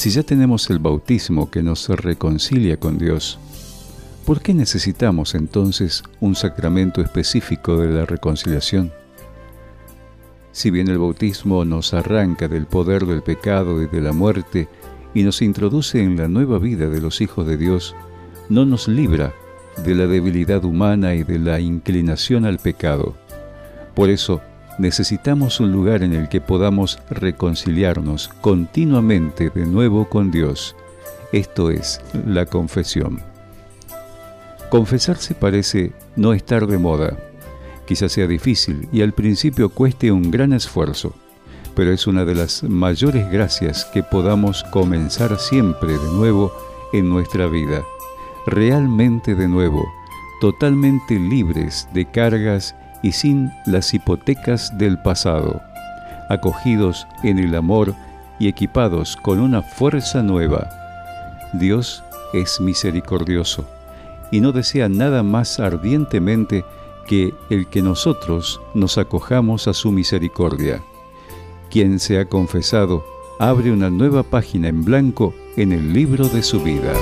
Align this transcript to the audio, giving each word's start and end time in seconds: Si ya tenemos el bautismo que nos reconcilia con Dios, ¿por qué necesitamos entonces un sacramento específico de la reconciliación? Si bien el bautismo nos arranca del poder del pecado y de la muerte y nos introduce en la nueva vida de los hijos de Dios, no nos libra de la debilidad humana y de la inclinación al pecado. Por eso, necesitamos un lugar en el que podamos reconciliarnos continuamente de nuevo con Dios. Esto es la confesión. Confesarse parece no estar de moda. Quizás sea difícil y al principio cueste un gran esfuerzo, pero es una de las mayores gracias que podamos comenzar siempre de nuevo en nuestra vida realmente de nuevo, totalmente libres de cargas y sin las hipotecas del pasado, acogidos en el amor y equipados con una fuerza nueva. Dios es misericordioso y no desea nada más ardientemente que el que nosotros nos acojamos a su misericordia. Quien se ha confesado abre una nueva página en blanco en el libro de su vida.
Si 0.00 0.08
ya 0.08 0.22
tenemos 0.22 0.70
el 0.70 0.78
bautismo 0.78 1.50
que 1.50 1.62
nos 1.62 1.86
reconcilia 1.90 2.78
con 2.78 2.96
Dios, 2.96 3.38
¿por 4.24 4.40
qué 4.40 4.54
necesitamos 4.54 5.34
entonces 5.34 6.02
un 6.20 6.34
sacramento 6.34 7.02
específico 7.02 7.76
de 7.76 7.90
la 7.90 8.06
reconciliación? 8.06 8.94
Si 10.52 10.70
bien 10.70 10.88
el 10.88 10.96
bautismo 10.96 11.66
nos 11.66 11.92
arranca 11.92 12.48
del 12.48 12.64
poder 12.64 13.04
del 13.04 13.20
pecado 13.20 13.82
y 13.82 13.88
de 13.88 14.00
la 14.00 14.12
muerte 14.12 14.68
y 15.12 15.22
nos 15.22 15.42
introduce 15.42 16.02
en 16.02 16.16
la 16.16 16.28
nueva 16.28 16.58
vida 16.58 16.88
de 16.88 17.02
los 17.02 17.20
hijos 17.20 17.46
de 17.46 17.58
Dios, 17.58 17.94
no 18.48 18.64
nos 18.64 18.88
libra 18.88 19.34
de 19.84 19.94
la 19.94 20.06
debilidad 20.06 20.64
humana 20.64 21.14
y 21.14 21.24
de 21.24 21.38
la 21.38 21.60
inclinación 21.60 22.46
al 22.46 22.58
pecado. 22.58 23.16
Por 23.94 24.08
eso, 24.08 24.40
necesitamos 24.78 25.60
un 25.60 25.72
lugar 25.72 26.02
en 26.02 26.12
el 26.12 26.28
que 26.28 26.40
podamos 26.40 26.98
reconciliarnos 27.10 28.28
continuamente 28.40 29.50
de 29.50 29.66
nuevo 29.66 30.08
con 30.08 30.30
Dios. 30.30 30.76
Esto 31.32 31.70
es 31.70 32.00
la 32.26 32.46
confesión. 32.46 33.20
Confesarse 34.68 35.34
parece 35.34 35.92
no 36.16 36.32
estar 36.32 36.66
de 36.66 36.78
moda. 36.78 37.16
Quizás 37.86 38.12
sea 38.12 38.26
difícil 38.26 38.88
y 38.92 39.02
al 39.02 39.12
principio 39.12 39.68
cueste 39.68 40.12
un 40.12 40.30
gran 40.30 40.52
esfuerzo, 40.52 41.14
pero 41.74 41.92
es 41.92 42.06
una 42.06 42.24
de 42.24 42.34
las 42.34 42.62
mayores 42.62 43.30
gracias 43.30 43.84
que 43.86 44.02
podamos 44.02 44.64
comenzar 44.64 45.38
siempre 45.38 45.92
de 45.92 46.12
nuevo 46.12 46.52
en 46.92 47.08
nuestra 47.08 47.46
vida 47.46 47.82
realmente 48.46 49.34
de 49.34 49.48
nuevo, 49.48 49.92
totalmente 50.40 51.18
libres 51.18 51.88
de 51.92 52.04
cargas 52.04 52.74
y 53.02 53.12
sin 53.12 53.52
las 53.66 53.94
hipotecas 53.94 54.76
del 54.76 54.98
pasado, 54.98 55.62
acogidos 56.28 57.06
en 57.22 57.38
el 57.38 57.54
amor 57.54 57.94
y 58.38 58.48
equipados 58.48 59.16
con 59.16 59.40
una 59.40 59.62
fuerza 59.62 60.22
nueva. 60.22 60.68
Dios 61.52 62.02
es 62.32 62.60
misericordioso 62.60 63.64
y 64.30 64.40
no 64.40 64.52
desea 64.52 64.88
nada 64.88 65.22
más 65.22 65.60
ardientemente 65.60 66.64
que 67.06 67.34
el 67.50 67.66
que 67.66 67.82
nosotros 67.82 68.60
nos 68.74 68.98
acojamos 68.98 69.66
a 69.66 69.74
su 69.74 69.90
misericordia. 69.90 70.80
Quien 71.70 71.98
se 71.98 72.18
ha 72.18 72.26
confesado 72.26 73.04
abre 73.38 73.72
una 73.72 73.90
nueva 73.90 74.22
página 74.22 74.68
en 74.68 74.84
blanco 74.84 75.34
en 75.56 75.72
el 75.72 75.92
libro 75.92 76.28
de 76.28 76.42
su 76.42 76.60
vida. 76.60 76.92